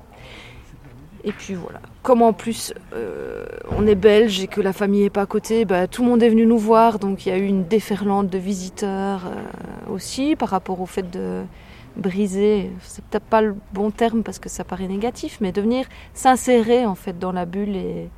Et 1.25 1.31
puis 1.31 1.55
voilà. 1.55 1.81
Comme 2.03 2.21
en 2.21 2.33
plus 2.33 2.73
euh, 2.93 3.45
on 3.75 3.87
est 3.87 3.95
belge 3.95 4.41
et 4.41 4.47
que 4.47 4.61
la 4.61 4.73
famille 4.73 5.03
est 5.03 5.09
pas 5.09 5.23
à 5.23 5.25
côté, 5.25 5.65
bah, 5.65 5.87
tout 5.87 6.03
le 6.03 6.09
monde 6.09 6.21
est 6.21 6.29
venu 6.29 6.45
nous 6.45 6.59
voir. 6.59 6.99
Donc 6.99 7.25
il 7.25 7.29
y 7.29 7.31
a 7.31 7.37
eu 7.37 7.45
une 7.45 7.65
déferlante 7.65 8.29
de 8.29 8.37
visiteurs 8.37 9.25
euh, 9.25 9.93
aussi 9.93 10.35
par 10.35 10.49
rapport 10.49 10.79
au 10.79 10.85
fait 10.85 11.09
de 11.09 11.41
briser. 11.97 12.69
C'est 12.81 13.03
peut-être 13.05 13.25
pas 13.25 13.41
le 13.41 13.55
bon 13.73 13.89
terme 13.89 14.21
parce 14.21 14.37
que 14.37 14.49
ça 14.49 14.63
paraît 14.63 14.87
négatif, 14.87 15.39
mais 15.41 15.51
de 15.51 15.61
venir 15.61 15.87
s'insérer 16.13 16.85
en 16.85 16.95
fait 16.95 17.17
dans 17.17 17.31
la 17.31 17.45
bulle 17.45 17.75
et, 17.75 18.09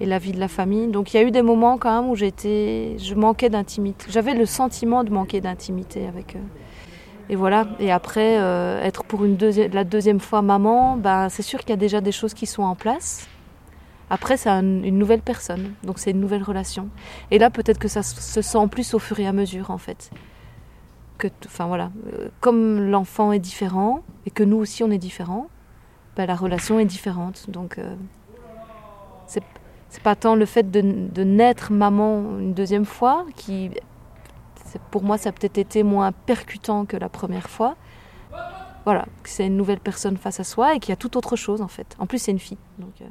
et 0.00 0.06
la 0.06 0.18
vie 0.18 0.32
de 0.32 0.40
la 0.40 0.48
famille. 0.48 0.86
Donc 0.86 1.12
il 1.12 1.18
y 1.18 1.20
a 1.20 1.24
eu 1.24 1.30
des 1.30 1.42
moments 1.42 1.76
quand 1.76 2.00
même 2.00 2.10
où 2.10 2.16
j'étais, 2.16 2.96
je 2.98 3.14
manquais 3.14 3.50
d'intimité. 3.50 4.06
J'avais 4.08 4.34
le 4.34 4.46
sentiment 4.46 5.04
de 5.04 5.10
manquer 5.10 5.42
d'intimité 5.42 6.06
avec 6.06 6.36
eux. 6.36 6.48
Et 7.28 7.36
voilà. 7.36 7.66
Et 7.80 7.90
après, 7.90 8.38
euh, 8.38 8.80
être 8.82 9.04
pour 9.04 9.24
une 9.24 9.36
deuxi- 9.36 9.72
la 9.72 9.84
deuxième 9.84 10.20
fois 10.20 10.42
maman, 10.42 10.96
ben, 10.96 11.28
c'est 11.28 11.42
sûr 11.42 11.60
qu'il 11.60 11.70
y 11.70 11.72
a 11.72 11.76
déjà 11.76 12.00
des 12.00 12.12
choses 12.12 12.34
qui 12.34 12.46
sont 12.46 12.62
en 12.62 12.74
place. 12.76 13.28
Après, 14.10 14.36
c'est 14.36 14.48
un- 14.50 14.62
une 14.84 14.98
nouvelle 14.98 15.22
personne, 15.22 15.72
donc 15.82 15.98
c'est 15.98 16.12
une 16.12 16.20
nouvelle 16.20 16.44
relation. 16.44 16.88
Et 17.32 17.38
là, 17.38 17.50
peut-être 17.50 17.78
que 17.78 17.88
ça 17.88 18.02
se 18.04 18.20
se 18.20 18.40
sent 18.42 18.68
plus 18.70 18.94
au 18.94 19.00
fur 19.00 19.18
et 19.18 19.26
à 19.26 19.32
mesure, 19.32 19.70
en 19.70 19.78
fait. 19.78 20.10
Que, 21.18 21.28
enfin 21.46 21.66
voilà, 21.66 21.90
Euh, 22.12 22.28
comme 22.40 22.78
l'enfant 22.90 23.32
est 23.32 23.40
différent 23.40 24.02
et 24.26 24.30
que 24.30 24.44
nous 24.44 24.58
aussi 24.58 24.84
on 24.84 24.90
est 24.92 24.98
différents, 24.98 25.48
ben, 26.14 26.26
la 26.26 26.36
relation 26.36 26.78
est 26.78 26.84
différente. 26.84 27.50
Donc, 27.50 27.78
euh, 27.78 27.96
c'est 29.26 30.02
pas 30.02 30.14
tant 30.14 30.36
le 30.36 30.44
fait 30.46 30.70
de, 30.70 31.24
naître 31.24 31.72
maman 31.72 32.38
une 32.38 32.52
deuxième 32.54 32.84
fois 32.84 33.24
qui 33.34 33.70
pour 34.90 35.02
moi, 35.02 35.18
ça 35.18 35.30
a 35.30 35.32
peut-être 35.32 35.58
été 35.58 35.82
moins 35.82 36.12
percutant 36.12 36.84
que 36.84 36.96
la 36.96 37.08
première 37.08 37.48
fois. 37.48 37.76
Voilà, 38.84 39.04
que 39.24 39.28
c'est 39.28 39.46
une 39.46 39.56
nouvelle 39.56 39.80
personne 39.80 40.16
face 40.16 40.38
à 40.38 40.44
soi 40.44 40.74
et 40.74 40.78
qu'il 40.78 40.90
y 40.90 40.92
a 40.92 40.96
tout 40.96 41.16
autre 41.16 41.34
chose 41.34 41.60
en 41.60 41.68
fait. 41.68 41.96
En 41.98 42.06
plus, 42.06 42.18
c'est 42.18 42.30
une 42.30 42.38
fille. 42.38 42.58
Donc, 42.78 42.92
euh, 43.00 43.04